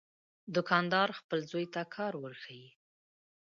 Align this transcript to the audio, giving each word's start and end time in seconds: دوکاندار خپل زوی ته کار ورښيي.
دوکاندار 0.55 1.09
خپل 1.19 1.39
زوی 1.51 1.65
ته 1.73 1.81
کار 1.95 2.13
ورښيي. 2.21 2.69